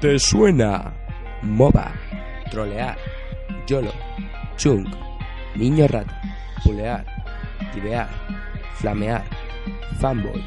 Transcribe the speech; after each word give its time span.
¿Te 0.00 0.18
suena? 0.18 0.94
MOBA, 1.42 1.92
trolear, 2.50 2.96
YOLO, 3.66 3.92
chunk, 4.56 4.88
niño 5.54 5.86
rata, 5.88 6.22
pulear, 6.64 7.04
tibear, 7.74 8.08
flamear, 8.76 9.22
fanboy. 10.00 10.42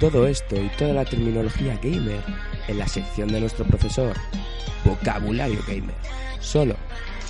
Todo 0.00 0.26
esto 0.26 0.56
y 0.56 0.68
toda 0.70 0.94
la 0.94 1.04
terminología 1.04 1.78
gamer 1.80 2.24
en 2.66 2.78
la 2.78 2.88
sección 2.88 3.28
de 3.28 3.38
nuestro 3.38 3.64
profesor, 3.66 4.16
Vocabulario 4.84 5.60
Gamer, 5.68 5.94
solo 6.40 6.74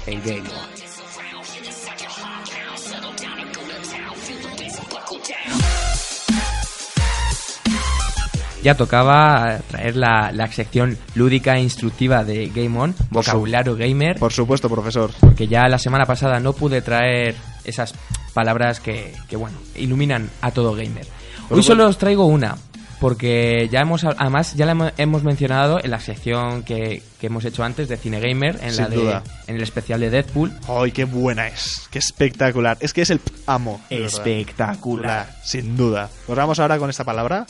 en 0.06 0.22
Game 0.22 0.48
ya 8.62 8.74
tocaba 8.76 9.58
traer 9.68 9.96
la, 9.96 10.30
la 10.32 10.50
sección 10.52 10.98
lúdica 11.14 11.56
e 11.56 11.62
instructiva 11.62 12.24
de 12.24 12.48
Game 12.54 12.78
On, 12.78 12.94
vocabulario 13.10 13.76
gamer, 13.76 14.18
Por 14.18 14.32
supuesto, 14.32 14.68
profesor. 14.68 15.10
porque 15.20 15.48
ya 15.48 15.68
la 15.68 15.78
semana 15.78 16.04
pasada 16.06 16.40
no 16.40 16.52
pude 16.52 16.82
traer 16.82 17.34
esas 17.64 17.94
palabras 18.34 18.80
que, 18.80 19.12
que, 19.28 19.36
bueno, 19.36 19.58
iluminan 19.76 20.30
a 20.40 20.50
todo 20.50 20.74
gamer. 20.74 21.06
Hoy 21.50 21.62
solo 21.62 21.86
os 21.88 21.98
traigo 21.98 22.26
una, 22.26 22.56
porque 23.00 23.68
ya 23.72 23.80
hemos, 23.80 24.04
además 24.04 24.54
ya 24.54 24.66
la 24.66 24.72
hemo- 24.74 24.92
hemos 24.98 25.24
mencionado 25.24 25.82
en 25.82 25.90
la 25.90 25.98
sección 26.00 26.62
que, 26.62 27.02
que 27.20 27.26
hemos 27.26 27.44
hecho 27.44 27.64
antes 27.64 27.88
de 27.88 27.96
Cine 27.96 28.20
Gamer, 28.20 28.58
en, 28.62 28.76
la 28.76 28.88
de, 28.88 28.96
duda. 28.96 29.22
en 29.48 29.56
el 29.56 29.62
especial 29.62 30.00
de 30.00 30.10
Deadpool. 30.10 30.52
¡Ay, 30.68 30.92
qué 30.92 31.04
buena 31.04 31.48
es! 31.48 31.88
¡Qué 31.90 31.98
espectacular! 31.98 32.76
Es 32.80 32.92
que 32.92 33.02
es 33.02 33.10
el 33.10 33.20
amo. 33.46 33.80
Espectacular. 33.90 35.28
Sin 35.42 35.76
duda. 35.76 36.08
Pues 36.26 36.36
vamos 36.36 36.58
ahora 36.60 36.78
con 36.78 36.90
esta 36.90 37.04
palabra. 37.04 37.46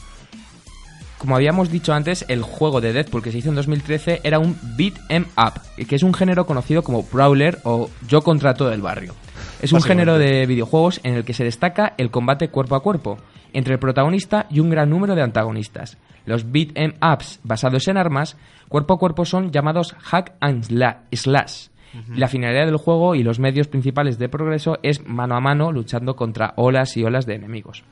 Como 1.20 1.37
habíamos 1.37 1.70
dicho 1.70 1.92
antes, 1.92 2.24
el 2.29 2.42
juego 2.42 2.80
de 2.80 2.95
Deadpool 2.95 3.23
que 3.23 3.30
se 3.30 3.38
hizo 3.38 3.51
en 3.51 3.55
2013 3.55 4.20
era 4.24 4.38
un 4.38 4.56
beat 4.79 4.95
'em 5.10 5.27
up, 5.37 5.60
que 5.87 5.95
es 5.95 6.02
un 6.02 6.15
género 6.15 6.46
conocido 6.46 6.82
como 6.82 7.02
brawler 7.02 7.59
o 7.65 7.90
yo 8.09 8.23
contra 8.23 8.54
todo 8.54 8.73
el 8.73 8.80
barrio. 8.80 9.15
Es 9.60 9.73
un 9.73 9.82
género 9.82 10.16
de 10.18 10.46
videojuegos 10.46 10.99
en 11.04 11.15
el 11.15 11.24
que 11.24 11.35
se 11.35 11.45
destaca 11.45 11.93
el 11.99 12.10
combate 12.10 12.49
cuerpo 12.49 12.74
a 12.74 12.82
cuerpo 12.82 13.18
entre 13.52 13.74
el 13.74 13.79
protagonista 13.80 14.46
y 14.49 14.60
un 14.60 14.71
gran 14.71 14.88
número 14.88 15.15
de 15.15 15.21
antagonistas. 15.23 15.99
Los 16.24 16.51
beat 16.51 16.71
'em 16.74 16.95
ups 17.02 17.40
basados 17.43 17.87
en 17.88 17.99
armas, 17.99 18.38
cuerpo 18.71 18.95
a 18.95 18.99
cuerpo 18.99 19.27
son 19.27 19.51
llamados 19.51 19.95
hack 20.01 20.32
and 20.40 20.65
sla- 20.65 21.01
slash. 21.12 21.66
La 22.15 22.29
finalidad 22.29 22.66
del 22.66 22.77
juego 22.77 23.16
y 23.16 23.24
los 23.24 23.40
medios 23.40 23.66
principales 23.66 24.16
de 24.16 24.29
progreso 24.29 24.79
es 24.82 25.05
mano 25.07 25.34
a 25.37 25.40
mano 25.40 25.73
luchando 25.73 26.15
contra 26.16 26.55
olas 26.57 26.96
y 26.96 27.02
olas 27.02 27.27
de 27.27 27.34
enemigos. 27.34 27.82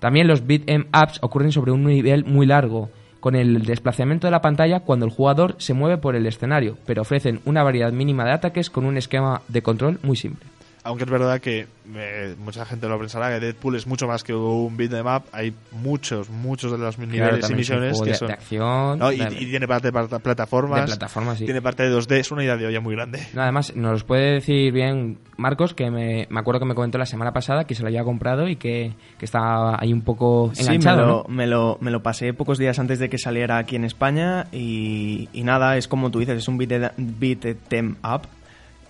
También 0.00 0.26
los 0.26 0.46
beat 0.46 0.62
'em 0.66 0.86
ups 0.86 1.18
ocurren 1.22 1.52
sobre 1.52 1.70
un 1.70 1.84
nivel 1.84 2.24
muy 2.24 2.46
largo, 2.46 2.90
con 3.20 3.36
el 3.36 3.64
desplazamiento 3.64 4.26
de 4.26 4.30
la 4.30 4.40
pantalla 4.40 4.80
cuando 4.80 5.04
el 5.04 5.12
jugador 5.12 5.54
se 5.58 5.74
mueve 5.74 5.98
por 5.98 6.16
el 6.16 6.26
escenario, 6.26 6.78
pero 6.86 7.02
ofrecen 7.02 7.40
una 7.44 7.62
variedad 7.62 7.92
mínima 7.92 8.24
de 8.24 8.32
ataques 8.32 8.70
con 8.70 8.86
un 8.86 8.96
esquema 8.96 9.42
de 9.48 9.62
control 9.62 10.00
muy 10.02 10.16
simple. 10.16 10.46
Aunque 10.82 11.04
es 11.04 11.10
verdad 11.10 11.40
que 11.40 11.66
eh, 11.94 12.34
mucha 12.38 12.64
gente 12.64 12.88
lo 12.88 12.98
pensará 12.98 13.28
que 13.28 13.44
Deadpool 13.44 13.76
es 13.76 13.86
mucho 13.86 14.06
más 14.06 14.24
que 14.24 14.32
un 14.34 14.76
beat 14.76 14.92
'em 14.94 15.06
up. 15.06 15.24
Hay 15.32 15.52
muchos, 15.72 16.30
muchos 16.30 16.72
de 16.72 16.78
los 16.78 16.96
Claro, 16.96 17.10
niveles 17.12 17.50
y 17.50 17.54
misiones 17.54 18.00
que 18.00 18.10
de, 18.10 18.14
son. 18.16 18.28
de 18.28 18.34
acción, 18.34 18.98
No, 18.98 19.12
y, 19.12 19.18
tiene 19.18 19.68
parte 19.68 19.88
de 19.88 19.92
plata- 19.92 20.18
plataformas. 20.20 20.80
de 20.80 20.86
plataforma, 20.86 21.36
sí. 21.36 21.44
Tiene 21.44 21.60
parte 21.60 21.82
de 21.82 21.90
2D. 21.90 22.16
Es 22.20 22.30
una 22.30 22.42
idea 22.44 22.56
de 22.56 22.66
olla 22.66 22.80
muy 22.80 22.94
grande. 22.94 23.20
No, 23.34 23.42
además, 23.42 23.76
nos 23.76 24.04
puede 24.04 24.32
decir 24.34 24.72
bien 24.72 25.18
Marcos, 25.36 25.74
que 25.74 25.90
me, 25.90 26.26
me 26.30 26.40
acuerdo 26.40 26.60
que 26.60 26.66
me 26.66 26.74
comentó 26.74 26.96
la 26.98 27.06
semana 27.06 27.32
pasada 27.32 27.64
que 27.64 27.74
se 27.74 27.82
lo 27.82 27.88
había 27.88 28.04
comprado 28.04 28.48
y 28.48 28.56
que, 28.56 28.92
que 29.18 29.24
estaba 29.24 29.76
ahí 29.80 29.92
un 29.92 30.02
poco 30.02 30.50
Sí, 30.54 30.64
me 30.64 30.76
enganchado, 30.76 31.00
lo, 31.06 31.06
¿no? 31.06 31.24
me, 31.28 31.46
lo, 31.46 31.78
me 31.80 31.90
lo 31.90 32.02
pasé 32.02 32.32
pocos 32.34 32.58
días 32.58 32.78
antes 32.78 32.98
de 32.98 33.08
que 33.10 33.18
saliera 33.18 33.58
aquí 33.58 33.76
en 33.76 33.84
España 33.84 34.46
y, 34.52 35.28
y 35.32 35.42
nada, 35.42 35.76
es 35.76 35.88
como 35.88 36.10
tú 36.10 36.18
dices, 36.20 36.38
es 36.38 36.48
un 36.48 36.56
beat, 36.58 36.70
de- 36.70 36.90
beat 36.96 37.56
them 37.68 37.96
up, 38.04 38.22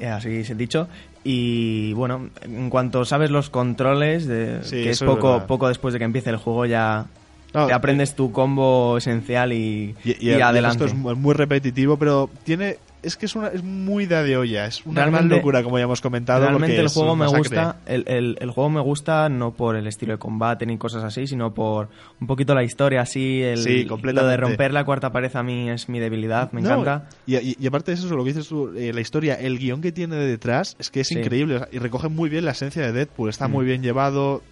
así 0.06 0.44
se 0.44 0.52
ha 0.52 0.56
dicho. 0.56 0.88
Y 1.24 1.92
bueno, 1.92 2.30
en 2.42 2.70
cuanto 2.70 3.04
sabes 3.04 3.30
los 3.30 3.50
controles, 3.50 4.26
de, 4.26 4.62
Sí, 4.64 4.76
que 4.82 4.90
es 4.90 5.02
es 5.02 5.06
poco, 5.06 5.32
verdad. 5.34 5.46
poco 5.46 5.68
después 5.68 5.92
de 5.92 5.98
que 5.98 6.04
empiece 6.04 6.30
el 6.30 6.36
juego 6.36 6.64
ya 6.66 7.06
Te 7.52 7.72
aprendes 7.72 8.14
tu 8.14 8.30
combo 8.32 8.96
esencial 8.98 9.52
y, 9.52 9.94
Y, 10.04 10.10
y 10.10 10.28
y 10.28 10.30
el- 10.30 10.42
adelante. 10.42 10.84
Esto 10.84 10.86
es 10.86 10.94
mu- 10.94 11.14
muy 11.16 11.34
repetitivo, 11.34 11.96
pero 11.96 12.30
tiene. 12.44 12.76
Es 13.02 13.16
que 13.16 13.24
es, 13.24 13.34
una, 13.34 13.48
es 13.48 13.64
muy 13.64 14.04
da 14.04 14.22
de 14.22 14.36
olla. 14.36 14.66
Es 14.66 14.84
una 14.84 15.06
gran 15.06 15.26
locura, 15.30 15.62
como 15.62 15.78
ya 15.78 15.84
hemos 15.84 16.02
comentado. 16.02 16.44
Realmente 16.46 16.78
el 16.78 16.88
juego 16.88 17.16
me 17.16 17.26
gusta, 17.26 17.76
el, 17.86 18.04
el- 18.06 18.36
el 18.38 18.50
juego 18.50 18.68
me 18.68 18.80
gusta 18.82 19.30
no 19.30 19.52
por 19.52 19.74
el 19.74 19.86
estilo 19.86 20.12
de 20.12 20.18
combate 20.18 20.66
ni 20.66 20.76
cosas 20.76 21.02
así, 21.02 21.26
sino 21.26 21.54
por 21.54 21.88
un 22.20 22.26
poquito 22.26 22.54
la 22.54 22.62
historia 22.62 23.00
así, 23.00 23.40
el, 23.42 23.56
Sí, 23.56 23.84
lo 23.84 23.96
de 24.26 24.36
romper 24.36 24.74
la 24.74 24.84
cuarta 24.84 25.10
pared 25.10 25.34
a 25.34 25.42
mí 25.42 25.70
es 25.70 25.88
mi 25.88 25.98
debilidad, 25.98 26.52
me 26.52 26.60
No, 26.60 26.68
encanta. 26.72 27.08
Y, 27.26 27.36
y- 27.38 27.56
y 27.58 27.66
aparte 27.66 27.92
de 27.92 27.94
eso, 27.96 28.14
lo 28.14 28.22
que 28.22 28.34
dices 28.34 28.46
tú, 28.48 28.70
eh, 28.76 28.92
la 28.92 29.00
historia, 29.00 29.34
el 29.36 29.58
guion 29.58 29.80
que 29.80 29.92
tiene 29.92 30.16
detrás 30.16 30.76
es 30.78 30.90
que 30.90 31.00
es 31.00 31.08
Sí. 31.08 31.18
increíble 31.18 31.54
o 31.56 31.58
sea, 31.60 31.68
y 31.72 31.78
recoge 31.78 32.08
muy 32.10 32.28
bien 32.28 32.44
la 32.44 32.50
esencia 32.50 32.82
de 32.82 32.92
Deadpool. 32.92 33.30
Está 33.30 33.48
Mm. 33.48 33.52
muy 33.52 33.64
bien 33.64 33.82
llevado 33.82 34.42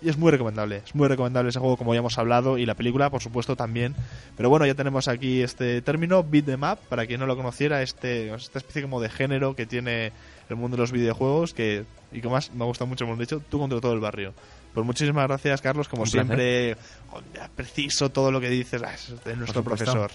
y 0.00 0.08
es 0.08 0.16
muy 0.16 0.30
recomendable. 0.30 0.82
Es 0.84 0.94
muy 0.94 1.08
recomendable 1.08 1.50
ese 1.50 1.58
juego, 1.58 1.76
como 1.76 1.94
ya 1.94 2.00
hemos 2.00 2.18
hablado, 2.18 2.58
y 2.58 2.66
la 2.66 2.74
película, 2.74 3.10
por 3.10 3.22
supuesto, 3.22 3.56
también. 3.56 3.94
Pero 4.36 4.48
bueno, 4.48 4.66
ya 4.66 4.74
tenemos 4.74 5.08
aquí 5.08 5.42
este 5.42 5.82
término, 5.82 6.22
beat 6.24 6.46
them 6.46 6.62
up, 6.62 6.78
para 6.88 7.06
quien 7.06 7.20
no 7.20 7.26
lo 7.26 7.36
conociera, 7.36 7.82
este, 7.82 8.34
esta 8.34 8.58
especie 8.58 8.82
como 8.82 9.00
de 9.00 9.08
género 9.08 9.54
que 9.54 9.66
tiene 9.66 10.12
el 10.48 10.56
mundo 10.56 10.76
de 10.76 10.82
los 10.82 10.92
videojuegos, 10.92 11.54
que 11.54 11.84
y 12.12 12.20
que 12.20 12.28
más 12.28 12.52
me 12.52 12.64
gusta 12.64 12.84
mucho, 12.84 13.04
hemos 13.04 13.18
dicho, 13.18 13.40
tú 13.48 13.58
contra 13.58 13.80
todo 13.80 13.92
el 13.92 14.00
barrio. 14.00 14.34
Pues 14.74 14.86
muchísimas 14.86 15.26
gracias, 15.26 15.60
Carlos, 15.60 15.88
como 15.88 16.02
Un 16.02 16.08
siempre, 16.08 16.76
preciso 17.54 18.10
todo 18.10 18.30
lo 18.30 18.40
que 18.40 18.48
dices, 18.48 18.82
ah, 18.82 18.94
es 18.94 19.24
de 19.24 19.36
nuestro 19.36 19.62
profesor. 19.62 20.10